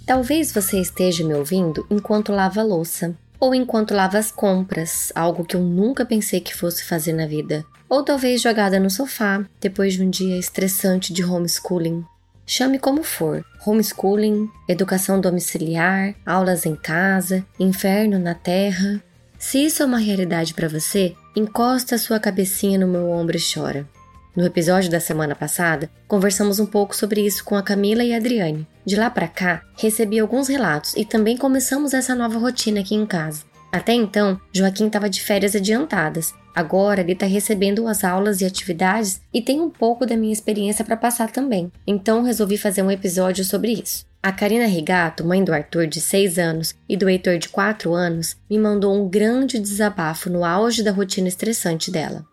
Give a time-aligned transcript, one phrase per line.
[0.05, 5.55] Talvez você esteja me ouvindo enquanto lava louça, ou enquanto lava as compras, algo que
[5.55, 10.03] eu nunca pensei que fosse fazer na vida ou talvez jogada no sofá depois de
[10.03, 12.03] um dia estressante de homeschooling.
[12.47, 18.99] Chame como for: homeschooling, educação domiciliar, aulas em casa, inferno na terra.
[19.39, 23.87] Se isso é uma realidade para você, encosta sua cabecinha no meu ombro e chora.
[24.35, 28.17] No episódio da semana passada, conversamos um pouco sobre isso com a Camila e a
[28.17, 28.67] Adriane.
[28.87, 33.05] De lá para cá, recebi alguns relatos e também começamos essa nova rotina aqui em
[33.05, 33.45] casa.
[33.71, 39.21] Até então, Joaquim estava de férias adiantadas Agora ele está recebendo as aulas e atividades
[39.33, 41.73] e tem um pouco da minha experiência para passar também.
[41.87, 44.05] Então resolvi fazer um episódio sobre isso.
[44.23, 48.37] A Karina Rigato, mãe do Arthur de 6 anos e do Heitor de 4 anos,
[48.49, 52.25] me mandou um grande desabafo no auge da rotina estressante dela.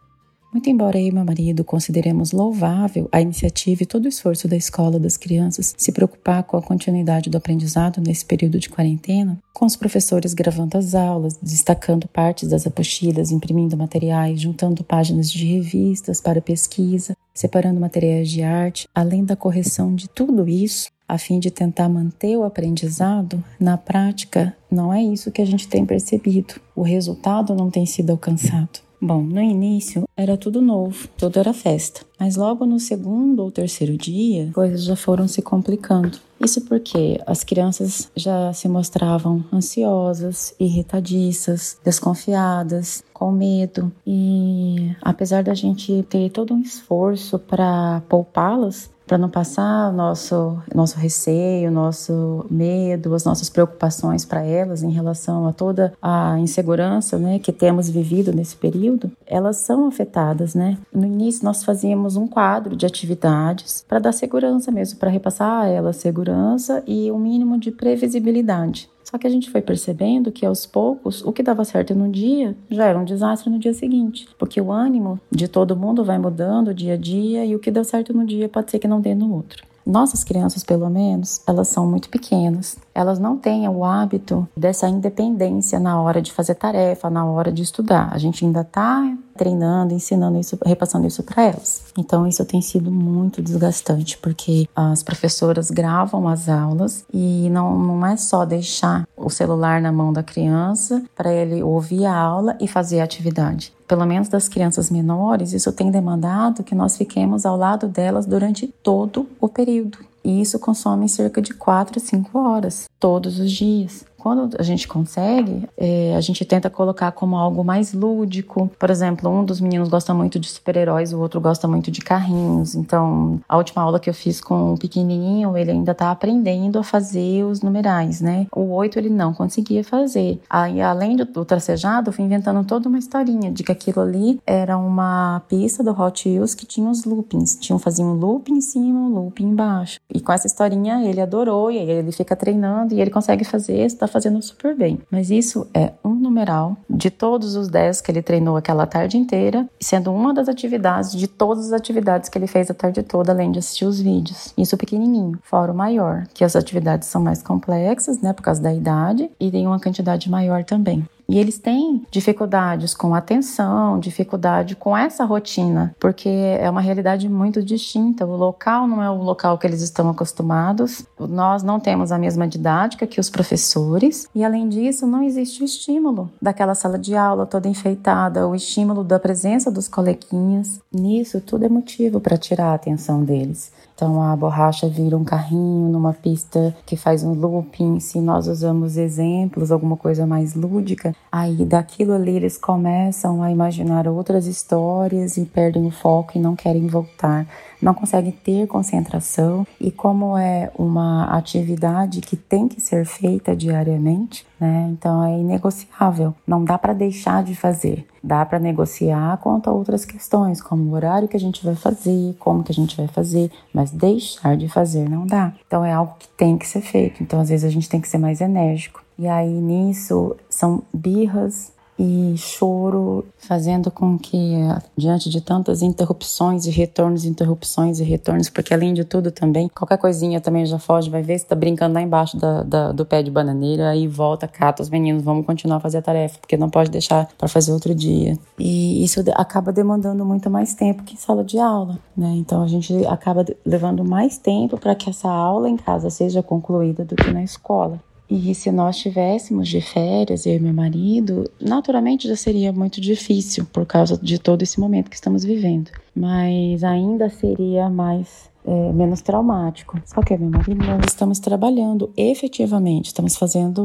[0.52, 4.58] Muito embora eu e meu marido consideremos louvável a iniciativa e todo o esforço da
[4.58, 9.66] escola das crianças se preocupar com a continuidade do aprendizado nesse período de quarentena, com
[9.68, 16.20] os professores gravando as aulas, destacando partes das apostilas, imprimindo materiais, juntando páginas de revistas
[16.20, 21.52] para pesquisa, separando materiais de arte, além da correção de tudo isso, a fim de
[21.52, 26.56] tentar manter o aprendizado, na prática, não é isso que a gente tem percebido.
[26.76, 28.89] O resultado não tem sido alcançado.
[29.02, 32.02] Bom, no início era tudo novo, tudo era festa.
[32.20, 36.20] Mas logo no segundo ou terceiro dia, coisas já foram se complicando.
[36.40, 43.92] Isso porque as crianças já se mostravam ansiosas, irritadiças, desconfiadas, com medo.
[44.06, 51.00] E apesar da gente ter todo um esforço para poupá-las, para não passar nosso nosso
[51.00, 57.40] receio, nosso medo, as nossas preocupações para elas em relação a toda a insegurança, né,
[57.40, 60.78] que temos vivido nesse período, elas são afetadas, né?
[60.94, 65.68] No início nós fazíamos um quadro de atividades para dar segurança mesmo, para repassar a
[65.68, 68.88] elas segurança e um mínimo de previsibilidade.
[69.10, 72.56] Só que a gente foi percebendo que aos poucos o que dava certo no dia
[72.70, 76.74] já era um desastre no dia seguinte, porque o ânimo de todo mundo vai mudando
[76.74, 79.16] dia a dia e o que deu certo no dia pode ser que não dê
[79.16, 79.68] no outro.
[79.84, 82.78] Nossas crianças, pelo menos, elas são muito pequenas.
[82.94, 87.64] Elas não têm o hábito dessa independência na hora de fazer tarefa, na hora de
[87.64, 88.10] estudar.
[88.14, 91.86] A gente ainda está treinando, ensinando isso, repassando isso para elas.
[91.98, 98.06] Então isso tem sido muito desgastante, porque as professoras gravam as aulas e não, não
[98.06, 102.68] é só deixar o celular na mão da criança para ele ouvir a aula e
[102.68, 107.58] fazer a atividade pelo menos das crianças menores, isso tem demandado que nós fiquemos ao
[107.58, 109.98] lado delas durante todo o período.
[110.24, 114.06] E isso consome cerca de 4 a 5 horas, todos os dias.
[114.20, 118.70] Quando a gente consegue, é, a gente tenta colocar como algo mais lúdico.
[118.78, 122.76] Por exemplo, um dos meninos gosta muito de super-heróis, o outro gosta muito de carrinhos.
[122.76, 126.84] Então, a última aula que eu fiz com o pequenininho, ele ainda está aprendendo a
[126.84, 128.46] fazer os numerais, né?
[128.54, 130.40] O oito ele não conseguia fazer.
[130.50, 134.40] Aí, além do, do tracejado, eu fui inventando toda uma historinha de que aquilo ali
[134.46, 137.56] era uma pista do Hot Wheels que tinha os loopings.
[137.56, 140.00] Tinha, fazia um looping em cima, um looping embaixo.
[140.14, 143.86] E com essa historinha ele adorou, e aí ele fica treinando e ele consegue fazer,
[143.86, 145.00] está fazendo super bem.
[145.12, 149.68] Mas isso é um numeral de todos os 10 que ele treinou aquela tarde inteira,
[149.80, 153.52] sendo uma das atividades de todas as atividades que ele fez a tarde toda, além
[153.52, 154.54] de assistir os vídeos.
[154.58, 158.74] Isso pequenininho, fora o maior, que as atividades são mais complexas, né, por causa da
[158.74, 161.06] idade, e tem uma quantidade maior também.
[161.30, 167.62] E eles têm dificuldades com atenção, dificuldade com essa rotina, porque é uma realidade muito
[167.62, 168.26] distinta.
[168.26, 172.48] O local não é o local que eles estão acostumados, nós não temos a mesma
[172.48, 177.46] didática que os professores, e além disso, não existe o estímulo daquela sala de aula
[177.46, 180.82] toda enfeitada, o estímulo da presença dos coleguinhas.
[180.92, 183.72] Nisso, tudo é motivo para tirar a atenção deles.
[184.00, 188.00] Então a borracha vira um carrinho numa pista que faz um looping.
[188.00, 194.08] Se nós usamos exemplos, alguma coisa mais lúdica, aí daquilo ali eles começam a imaginar
[194.08, 197.46] outras histórias e perdem o foco e não querem voltar
[197.82, 204.46] não conseguem ter concentração e como é uma atividade que tem que ser feita diariamente,
[204.60, 204.90] né?
[204.92, 208.06] Então é inegociável, não dá para deixar de fazer.
[208.22, 212.36] Dá para negociar quanto a outras questões, como o horário que a gente vai fazer,
[212.38, 215.54] como que a gente vai fazer, mas deixar de fazer não dá.
[215.66, 217.24] Então é algo que tem que ser feito.
[217.24, 219.02] Então às vezes a gente tem que ser mais enérgico.
[219.18, 224.56] E aí nisso são birras e choro, fazendo com que,
[224.96, 229.98] diante de tantas interrupções e retornos, interrupções e retornos, porque além de tudo também, qualquer
[229.98, 233.22] coisinha também já foge, vai ver se tá brincando lá embaixo da, da, do pé
[233.22, 236.70] de bananeira, aí volta, cata os meninos, vamos continuar a fazer a tarefa, porque não
[236.70, 238.38] pode deixar para fazer outro dia.
[238.58, 242.34] E isso acaba demandando muito mais tempo que em sala de aula, né?
[242.38, 247.04] Então a gente acaba levando mais tempo para que essa aula em casa seja concluída
[247.04, 248.00] do que na escola.
[248.30, 253.66] E se nós tivéssemos de férias, eu e meu marido, naturalmente já seria muito difícil
[253.74, 255.90] por causa de todo esse momento que estamos vivendo.
[256.16, 260.00] Mas ainda seria mais é, menos traumático.
[260.06, 263.82] Só que meu marido nós estamos trabalhando efetivamente, estamos fazendo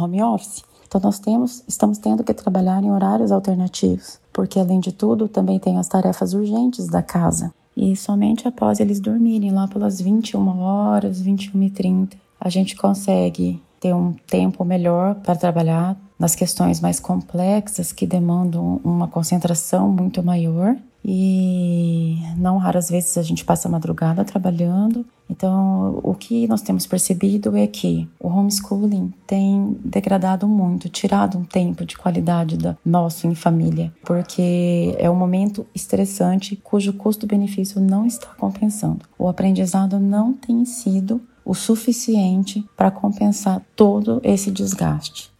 [0.00, 0.64] home office.
[0.88, 5.60] Então nós temos, estamos tendo que trabalhar em horários alternativos, porque além de tudo também
[5.60, 7.54] tem as tarefas urgentes da casa.
[7.76, 13.62] E somente após eles dormirem lá pelas 21 horas, 21 e 30, a gente consegue
[13.78, 20.22] ter um tempo melhor para trabalhar nas questões mais complexas que demandam uma concentração muito
[20.22, 25.04] maior e não raras vezes a gente passa a madrugada trabalhando.
[25.30, 31.44] Então, o que nós temos percebido é que o homeschooling tem degradado muito, tirado um
[31.44, 38.04] tempo de qualidade da nosso em família, porque é um momento estressante cujo custo-benefício não
[38.04, 39.06] está compensando.
[39.18, 45.30] O aprendizado não tem sido o suficiente para compensar todo esse desgaste.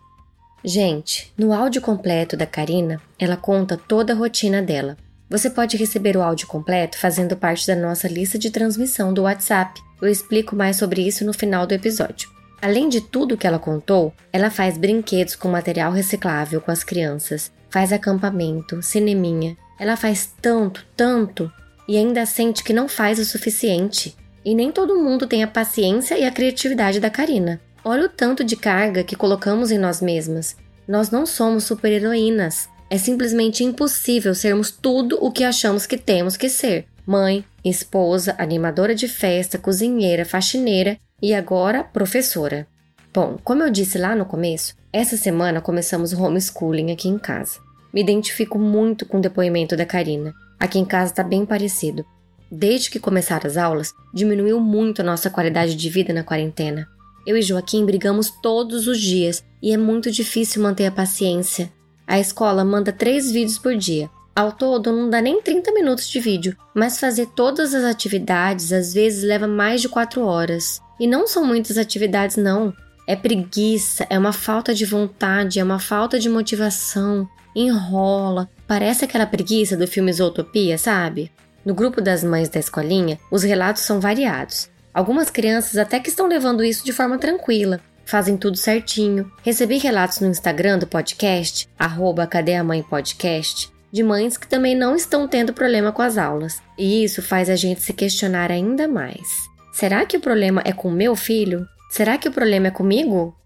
[0.64, 4.97] Gente, no áudio completo da Karina, ela conta toda a rotina dela.
[5.29, 9.81] Você pode receber o áudio completo fazendo parte da nossa lista de transmissão do WhatsApp.
[10.02, 12.29] Eu explico mais sobre isso no final do episódio.
[12.61, 17.50] Além de tudo que ela contou, ela faz brinquedos com material reciclável com as crianças,
[17.70, 19.56] faz acampamento, cineminha.
[19.79, 21.50] Ela faz tanto, tanto
[21.88, 24.14] e ainda sente que não faz o suficiente.
[24.44, 27.60] E nem todo mundo tem a paciência e a criatividade da Karina.
[27.84, 30.56] Olha o tanto de carga que colocamos em nós mesmas.
[30.87, 32.69] Nós não somos super-heroínas.
[32.88, 38.94] É simplesmente impossível sermos tudo o que achamos que temos que ser: mãe, esposa, animadora
[38.94, 42.66] de festa, cozinheira, faxineira e agora professora.
[43.12, 47.58] Bom, como eu disse lá no começo, essa semana começamos o homeschooling aqui em casa.
[47.92, 50.32] Me identifico muito com o depoimento da Karina.
[50.58, 52.04] Aqui em casa está bem parecido.
[52.50, 56.88] Desde que começaram as aulas, diminuiu muito a nossa qualidade de vida na quarentena.
[57.26, 61.70] Eu e Joaquim brigamos todos os dias e é muito difícil manter a paciência.
[62.06, 64.11] A escola manda três vídeos por dia.
[64.35, 68.95] Ao todo, não dá nem 30 minutos de vídeo, mas fazer todas as atividades às
[68.95, 70.80] vezes leva mais de 4 horas.
[70.99, 72.73] E não são muitas atividades, não.
[73.07, 77.28] É preguiça, é uma falta de vontade, é uma falta de motivação.
[77.54, 78.49] Enrola.
[78.66, 81.30] Parece aquela preguiça do filme Zootopia, sabe?
[81.64, 84.71] No grupo das mães da escolinha, os relatos são variados.
[84.93, 89.31] Algumas crianças até que estão levando isso de forma tranquila, fazem tudo certinho.
[89.43, 94.75] Recebi relatos no Instagram do podcast, arroba Cadê a Mãe Podcast, de mães que também
[94.75, 96.61] não estão tendo problema com as aulas.
[96.76, 99.29] E isso faz a gente se questionar ainda mais.
[99.73, 101.67] Será que o problema é com meu filho?
[101.90, 103.37] Será que o problema é comigo?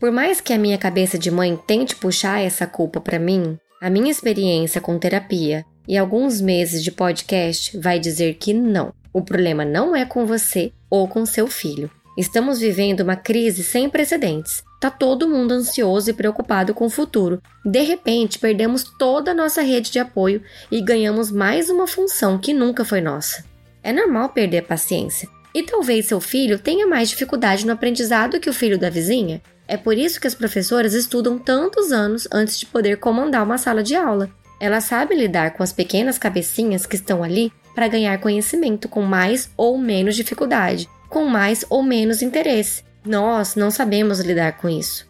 [0.00, 3.88] Por mais que a minha cabeça de mãe tente puxar essa culpa para mim, a
[3.88, 8.92] minha experiência com terapia e alguns meses de podcast vai dizer que não.
[9.12, 11.90] O problema não é com você ou com seu filho.
[12.16, 14.62] Estamos vivendo uma crise sem precedentes.
[14.80, 17.40] Tá todo mundo ansioso e preocupado com o futuro.
[17.64, 22.52] De repente, perdemos toda a nossa rede de apoio e ganhamos mais uma função que
[22.52, 23.44] nunca foi nossa.
[23.82, 25.28] É normal perder a paciência.
[25.54, 29.42] E talvez seu filho tenha mais dificuldade no aprendizado que o filho da vizinha.
[29.68, 33.82] É por isso que as professoras estudam tantos anos antes de poder comandar uma sala
[33.82, 34.30] de aula.
[34.62, 39.50] Ela sabe lidar com as pequenas cabecinhas que estão ali para ganhar conhecimento com mais
[39.56, 42.84] ou menos dificuldade, com mais ou menos interesse.
[43.04, 45.04] Nós não sabemos lidar com isso.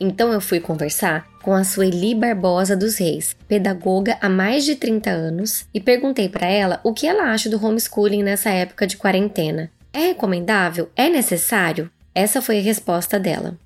[0.00, 5.10] Então eu fui conversar com a Sueli Barbosa dos Reis, pedagoga há mais de 30
[5.10, 9.70] anos, e perguntei para ela o que ela acha do homeschooling nessa época de quarentena.
[9.92, 10.90] É recomendável?
[10.96, 11.88] É necessário?
[12.12, 13.56] Essa foi a resposta dela.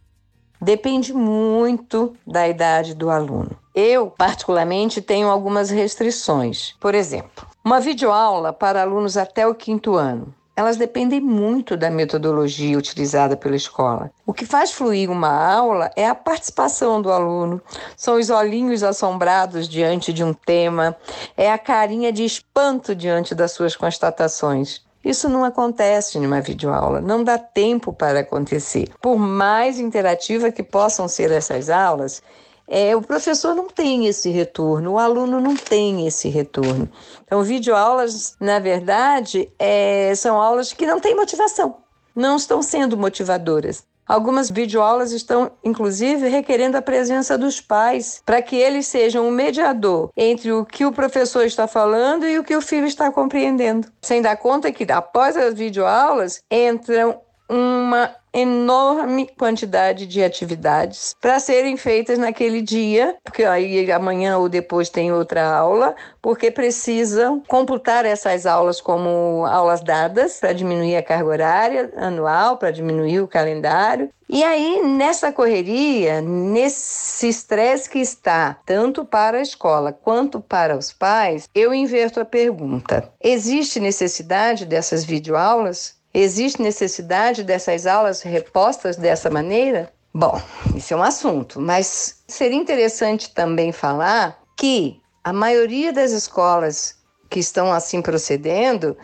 [0.60, 3.61] Depende muito da idade do aluno.
[3.74, 6.74] Eu, particularmente, tenho algumas restrições.
[6.78, 10.34] Por exemplo, uma videoaula para alunos até o quinto ano.
[10.54, 14.10] Elas dependem muito da metodologia utilizada pela escola.
[14.26, 17.62] O que faz fluir uma aula é a participação do aluno,
[17.96, 20.94] são os olhinhos assombrados diante de um tema,
[21.34, 24.82] é a carinha de espanto diante das suas constatações.
[25.02, 28.90] Isso não acontece em uma videoaula, não dá tempo para acontecer.
[29.00, 32.22] Por mais interativa que possam ser essas aulas,
[32.66, 36.88] é, o professor não tem esse retorno, o aluno não tem esse retorno.
[37.24, 41.76] Então, videoaulas, na verdade, é, são aulas que não têm motivação,
[42.14, 43.84] não estão sendo motivadoras.
[44.06, 49.30] Algumas videoaulas estão, inclusive, requerendo a presença dos pais, para que eles sejam o um
[49.30, 53.88] mediador entre o que o professor está falando e o que o filho está compreendendo.
[54.02, 61.76] Sem dar conta que, após as videoaulas, entram uma enorme quantidade de atividades para serem
[61.76, 68.46] feitas naquele dia, porque aí amanhã ou depois tem outra aula, porque precisam computar essas
[68.46, 74.08] aulas como aulas dadas para diminuir a carga horária anual, para diminuir o calendário.
[74.28, 80.90] E aí, nessa correria, nesse estresse que está, tanto para a escola quanto para os
[80.90, 86.00] pais, eu inverto a pergunta: existe necessidade dessas videoaulas?
[86.14, 89.92] Existe necessidade dessas aulas repostas dessa maneira?
[90.14, 90.40] Bom,
[90.76, 96.96] isso é um assunto, mas seria interessante também falar que a maioria das escolas
[97.30, 98.94] que estão assim procedendo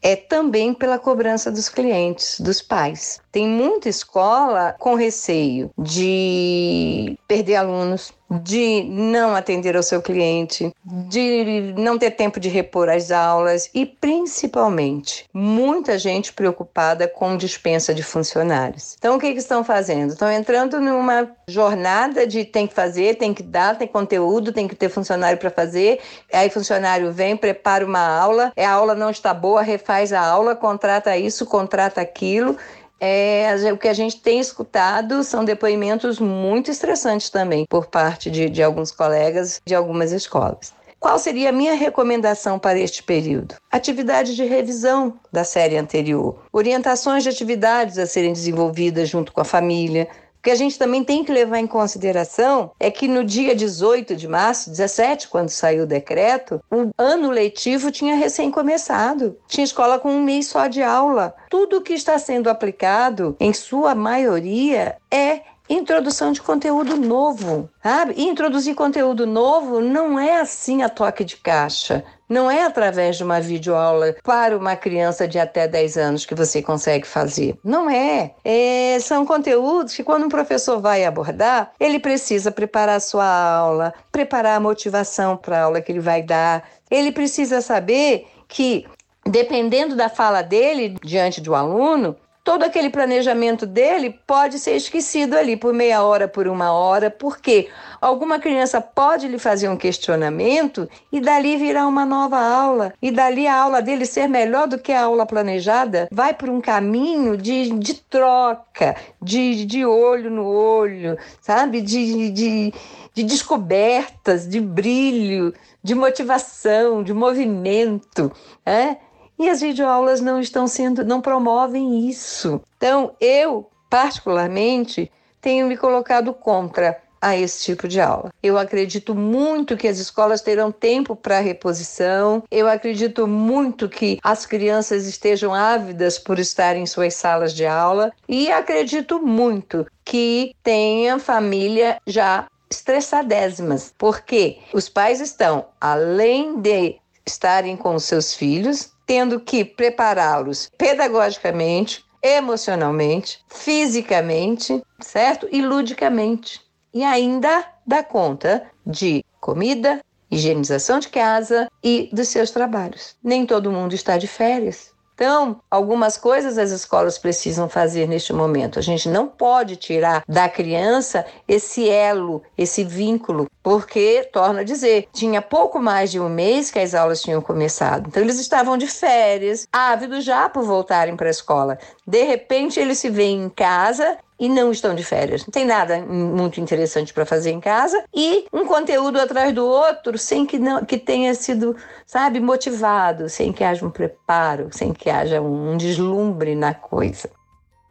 [0.00, 3.20] é também pela cobrança dos clientes, dos pais.
[3.34, 11.74] Tem muita escola com receio de perder alunos, de não atender ao seu cliente, de
[11.76, 18.04] não ter tempo de repor as aulas e, principalmente, muita gente preocupada com dispensa de
[18.04, 18.94] funcionários.
[18.98, 20.12] Então, o que, que estão fazendo?
[20.12, 24.76] Estão entrando numa jornada de tem que fazer, tem que dar, tem conteúdo, tem que
[24.76, 25.98] ter funcionário para fazer.
[26.32, 31.16] Aí, funcionário vem, prepara uma aula, a aula não está boa, refaz a aula, contrata
[31.16, 32.56] isso, contrata aquilo
[33.04, 38.48] é, o que a gente tem escutado são depoimentos muito estressantes também por parte de,
[38.48, 40.72] de alguns colegas de algumas escolas.
[40.98, 43.56] Qual seria a minha recomendação para este período?
[43.70, 49.44] Atividade de revisão da série anterior, orientações de atividades a serem desenvolvidas junto com a
[49.44, 50.08] família,
[50.44, 54.28] que a gente também tem que levar em consideração é que no dia 18 de
[54.28, 59.38] março, 17, quando saiu o decreto, o ano letivo tinha recém começado.
[59.48, 61.34] Tinha escola com um mês só de aula.
[61.48, 68.14] Tudo que está sendo aplicado, em sua maioria, é introdução de conteúdo novo, sabe?
[68.16, 72.04] E introduzir conteúdo novo não é assim a toque de caixa.
[72.28, 76.62] Não é através de uma videoaula para uma criança de até 10 anos que você
[76.62, 77.58] consegue fazer.
[77.62, 78.34] Não é.
[78.44, 78.98] é.
[79.00, 84.56] São conteúdos que, quando um professor vai abordar, ele precisa preparar a sua aula, preparar
[84.56, 86.68] a motivação para a aula que ele vai dar.
[86.90, 88.86] Ele precisa saber que,
[89.26, 95.56] dependendo da fala dele diante do aluno, todo aquele planejamento dele pode ser esquecido ali
[95.56, 101.22] por meia hora, por uma hora, porque alguma criança pode lhe fazer um questionamento e
[101.22, 105.04] dali virar uma nova aula, e dali a aula dele ser melhor do que a
[105.04, 111.80] aula planejada, vai por um caminho de, de troca, de, de olho no olho, sabe?
[111.80, 112.74] De, de,
[113.14, 118.30] de descobertas, de brilho, de motivação, de movimento.
[118.66, 118.96] É?
[119.38, 122.60] E as videoaulas não estão sendo, não promovem isso.
[122.76, 125.10] Então, eu, particularmente,
[125.40, 128.30] tenho me colocado contra a esse tipo de aula.
[128.42, 132.42] Eu acredito muito que as escolas terão tempo para reposição.
[132.50, 138.12] Eu acredito muito que as crianças estejam ávidas por estar em suas salas de aula
[138.28, 147.74] e acredito muito que tenha família já estressadésimas, porque os pais estão além de estarem
[147.74, 155.48] com os seus filhos, tendo que prepará-los pedagogicamente, emocionalmente, fisicamente, certo?
[155.52, 156.60] E ludicamente.
[156.92, 163.16] E ainda dá conta de comida, higienização de casa e dos seus trabalhos.
[163.22, 164.93] Nem todo mundo está de férias.
[165.14, 168.78] Então, algumas coisas as escolas precisam fazer neste momento.
[168.78, 175.08] A gente não pode tirar da criança esse elo, esse vínculo, porque, torna a dizer,
[175.12, 178.08] tinha pouco mais de um mês que as aulas tinham começado.
[178.08, 181.78] Então, eles estavam de férias, ávidos já por voltarem para a escola.
[182.04, 185.46] De repente, eles se veem em casa e não estão de férias.
[185.46, 190.18] Não tem nada muito interessante para fazer em casa e um conteúdo atrás do outro
[190.18, 191.76] sem que não que tenha sido,
[192.06, 197.30] sabe, motivado, sem que haja um preparo, sem que haja um deslumbre na coisa.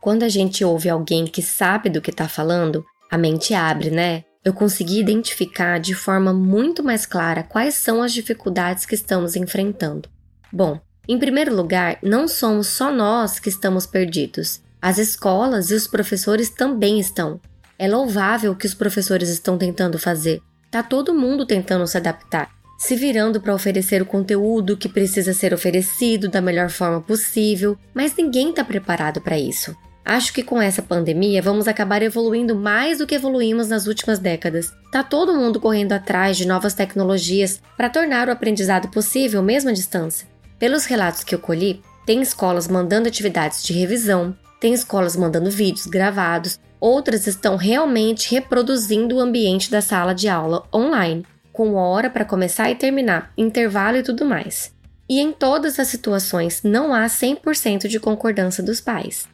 [0.02, 4.26] Quando a gente ouve alguém que sabe do que está falando, a mente abre, né?
[4.44, 10.10] Eu consegui identificar de forma muito mais clara quais são as dificuldades que estamos enfrentando.
[10.52, 14.62] Bom, em primeiro lugar, não somos só nós que estamos perdidos.
[14.84, 17.40] As escolas e os professores também estão.
[17.80, 20.42] É louvável o que os professores estão tentando fazer.
[20.70, 25.54] Tá todo mundo tentando se adaptar, se virando para oferecer o conteúdo que precisa ser
[25.54, 29.74] oferecido da melhor forma possível, mas ninguém está preparado para isso.
[30.04, 34.74] Acho que com essa pandemia vamos acabar evoluindo mais do que evoluímos nas últimas décadas.
[34.92, 39.74] Tá todo mundo correndo atrás de novas tecnologias para tornar o aprendizado possível mesmo à
[39.74, 40.28] distância.
[40.60, 45.86] Pelos relatos que eu colhi, tem escolas mandando atividades de revisão, tem escolas mandando vídeos
[45.86, 52.24] gravados, outras estão realmente reproduzindo o ambiente da sala de aula online, com hora para
[52.24, 54.74] começar e terminar, intervalo e tudo mais.
[55.10, 59.28] E em todas as situações não há 100% de concordância dos pais.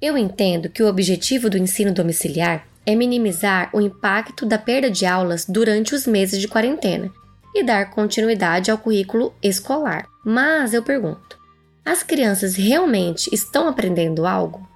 [0.00, 5.04] Eu entendo que o objetivo do ensino domiciliar é minimizar o impacto da perda de
[5.04, 7.10] aulas durante os meses de quarentena
[7.52, 10.06] e dar continuidade ao currículo escolar.
[10.24, 11.41] Mas eu pergunto:
[11.84, 14.68] as crianças realmente estão aprendendo algo?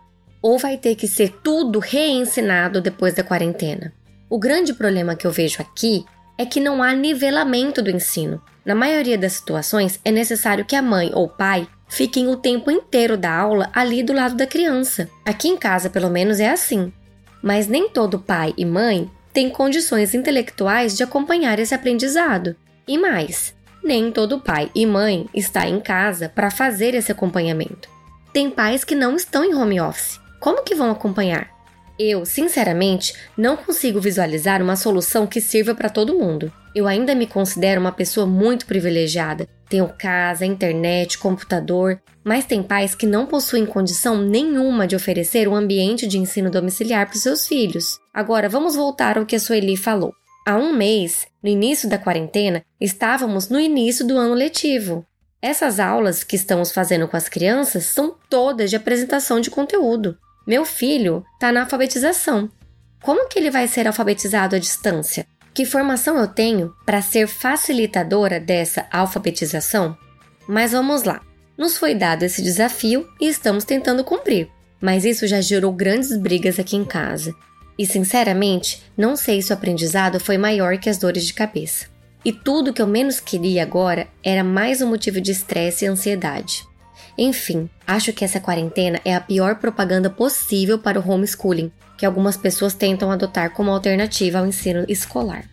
[0.42, 3.92] Ou vai ter que ser tudo reensinado depois da quarentena?
[4.28, 6.04] O grande problema que eu vejo aqui
[6.38, 8.42] é que não há nivelamento do ensino.
[8.64, 13.16] Na maioria das situações, é necessário que a mãe ou pai fiquem o tempo inteiro
[13.16, 15.08] da aula ali do lado da criança.
[15.24, 16.92] Aqui em casa, pelo menos, é assim.
[17.42, 22.56] Mas nem todo pai e mãe tem condições intelectuais de acompanhar esse aprendizado.
[22.88, 23.54] E mais,
[23.86, 27.88] nem todo pai e mãe está em casa para fazer esse acompanhamento.
[28.32, 30.20] Tem pais que não estão em home office.
[30.40, 31.48] Como que vão acompanhar?
[31.96, 36.52] Eu, sinceramente, não consigo visualizar uma solução que sirva para todo mundo.
[36.74, 39.48] Eu ainda me considero uma pessoa muito privilegiada.
[39.68, 45.54] Tenho casa, internet, computador, mas tem pais que não possuem condição nenhuma de oferecer um
[45.54, 47.98] ambiente de ensino domiciliar para seus filhos.
[48.12, 50.12] Agora, vamos voltar ao que a Sueli falou.
[50.48, 55.04] Há um mês, no início da quarentena, estávamos no início do ano letivo.
[55.42, 60.16] Essas aulas que estamos fazendo com as crianças são todas de apresentação de conteúdo.
[60.46, 62.48] Meu filho está na alfabetização.
[63.02, 65.26] Como que ele vai ser alfabetizado à distância?
[65.52, 69.98] Que formação eu tenho para ser facilitadora dessa alfabetização?
[70.46, 71.22] Mas vamos lá.
[71.58, 74.48] Nos foi dado esse desafio e estamos tentando cumprir,
[74.80, 77.34] mas isso já gerou grandes brigas aqui em casa.
[77.78, 81.86] E sinceramente, não sei se o aprendizado foi maior que as dores de cabeça.
[82.24, 86.66] E tudo que eu menos queria agora era mais um motivo de estresse e ansiedade.
[87.18, 92.36] Enfim, acho que essa quarentena é a pior propaganda possível para o homeschooling, que algumas
[92.36, 95.44] pessoas tentam adotar como alternativa ao ensino escolar.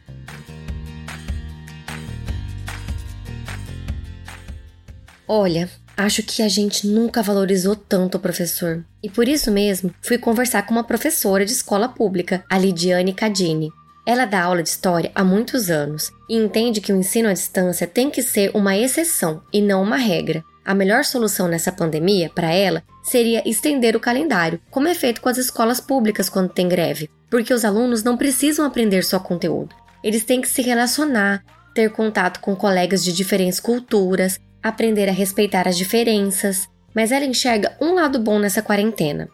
[5.27, 8.84] Olha, acho que a gente nunca valorizou tanto o professor.
[9.01, 13.71] E por isso mesmo, fui conversar com uma professora de escola pública, a Lidiane Cadini.
[14.06, 17.88] Ela dá aula de história há muitos anos e entende que o ensino à distância
[17.88, 20.43] tem que ser uma exceção e não uma regra.
[20.65, 25.29] A melhor solução nessa pandemia, para ela, seria estender o calendário, como é feito com
[25.29, 29.75] as escolas públicas quando tem greve, porque os alunos não precisam aprender só conteúdo.
[30.03, 35.67] Eles têm que se relacionar, ter contato com colegas de diferentes culturas, aprender a respeitar
[35.67, 36.69] as diferenças.
[36.95, 39.28] Mas ela enxerga um lado bom nessa quarentena.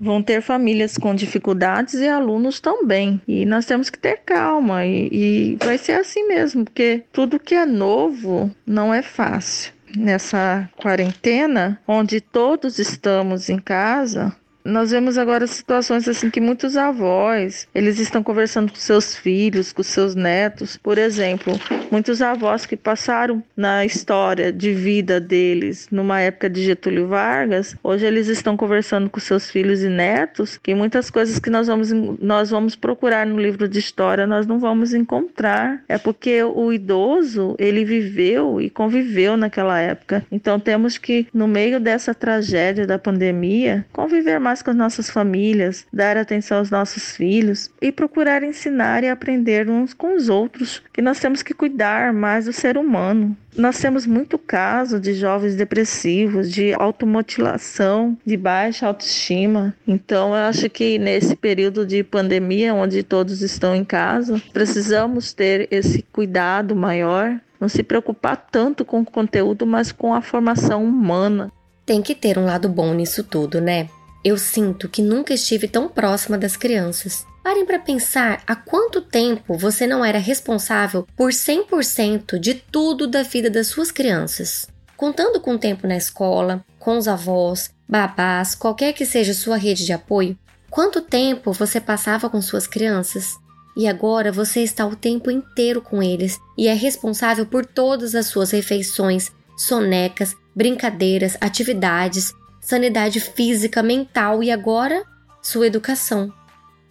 [0.00, 3.20] Vão ter famílias com dificuldades e alunos também.
[3.28, 4.86] E nós temos que ter calma.
[4.86, 10.70] E, e vai ser assim mesmo, porque tudo que é novo não é fácil nessa
[10.76, 17.98] quarentena, onde todos estamos em casa, nós vemos agora situações assim que muitos avós, eles
[17.98, 20.76] estão conversando com seus filhos, com seus netos.
[20.76, 21.58] Por exemplo,
[21.90, 28.06] muitos avós que passaram na história de vida deles numa época de Getúlio Vargas, hoje
[28.06, 32.50] eles estão conversando com seus filhos e netos, que muitas coisas que nós vamos nós
[32.50, 35.82] vamos procurar no livro de história, nós não vamos encontrar.
[35.88, 40.24] É porque o idoso, ele viveu e conviveu naquela época.
[40.30, 45.10] Então temos que no meio dessa tragédia da pandemia, conviver mais mais com as nossas
[45.10, 50.82] famílias, dar atenção aos nossos filhos e procurar ensinar e aprender uns com os outros,
[50.92, 53.36] que nós temos que cuidar mais do ser humano.
[53.56, 59.74] Nós temos muito caso de jovens depressivos, de automutilação, de baixa autoestima.
[59.86, 65.66] Então, eu acho que nesse período de pandemia, onde todos estão em casa, precisamos ter
[65.70, 71.50] esse cuidado maior, não se preocupar tanto com o conteúdo, mas com a formação humana.
[71.84, 73.88] Tem que ter um lado bom nisso tudo, né?
[74.22, 77.24] Eu sinto que nunca estive tão próxima das crianças.
[77.42, 83.22] Parem para pensar há quanto tempo você não era responsável por 100% de tudo da
[83.22, 84.68] vida das suas crianças.
[84.94, 89.86] Contando com o tempo na escola, com os avós, babás, qualquer que seja sua rede
[89.86, 93.38] de apoio, quanto tempo você passava com suas crianças?
[93.74, 98.26] E agora você está o tempo inteiro com eles e é responsável por todas as
[98.26, 105.02] suas refeições, sonecas, brincadeiras, atividades, sanidade física, mental e agora
[105.42, 106.32] sua educação.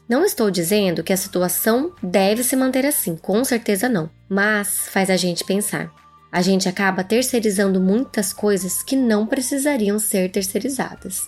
[0.08, 5.10] Não estou dizendo que a situação deve se manter assim, com certeza não, mas faz
[5.10, 5.94] a gente pensar.
[6.32, 11.28] A gente acaba terceirizando muitas coisas que não precisariam ser terceirizadas.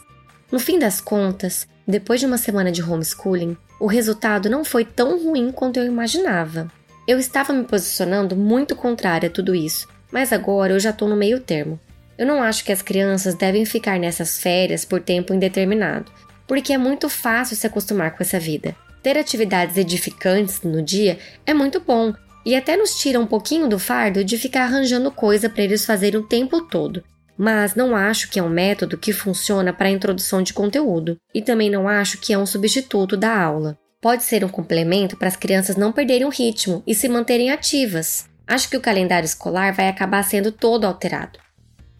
[0.51, 5.23] No fim das contas, depois de uma semana de homeschooling, o resultado não foi tão
[5.23, 6.67] ruim quanto eu imaginava.
[7.08, 11.15] Eu estava me posicionando muito contrária a tudo isso, mas agora eu já estou no
[11.15, 11.80] meio termo.
[12.21, 16.12] Eu não acho que as crianças devem ficar nessas férias por tempo indeterminado,
[16.45, 18.75] porque é muito fácil se acostumar com essa vida.
[19.01, 22.13] Ter atividades edificantes no dia é muito bom
[22.45, 26.19] e até nos tira um pouquinho do fardo de ficar arranjando coisa para eles fazerem
[26.19, 27.03] o tempo todo.
[27.36, 31.41] Mas não acho que é um método que funciona para a introdução de conteúdo e
[31.41, 33.79] também não acho que é um substituto da aula.
[33.99, 38.29] Pode ser um complemento para as crianças não perderem o ritmo e se manterem ativas.
[38.45, 41.39] Acho que o calendário escolar vai acabar sendo todo alterado.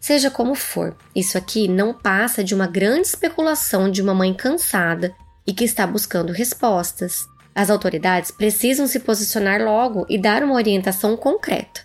[0.02, 5.14] Seja como for, isso aqui não passa de uma grande especulação de uma mãe cansada
[5.46, 7.24] e que está buscando respostas.
[7.54, 11.82] As autoridades precisam se posicionar logo e dar uma orientação concreta.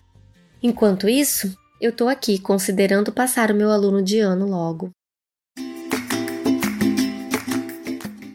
[0.63, 4.89] Enquanto isso, eu estou aqui considerando passar o meu aluno de ano logo.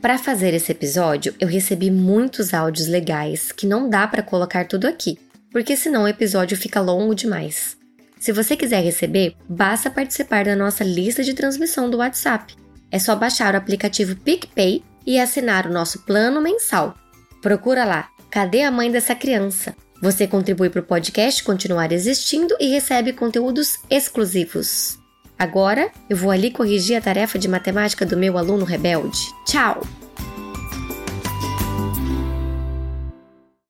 [0.00, 4.86] Para fazer esse episódio, eu recebi muitos áudios legais que não dá para colocar tudo
[4.86, 5.18] aqui,
[5.50, 7.81] porque senão o episódio fica longo demais.
[8.22, 12.54] Se você quiser receber, basta participar da nossa lista de transmissão do WhatsApp.
[12.88, 16.94] É só baixar o aplicativo PicPay e assinar o nosso plano mensal.
[17.42, 19.74] Procura lá, Cadê a mãe dessa criança?
[20.00, 25.00] Você contribui para o podcast continuar existindo e recebe conteúdos exclusivos.
[25.37, 29.18] Agora eu vou ali corrigir a tarefa de matemática do meu aluno rebelde.
[29.44, 29.82] Tchau!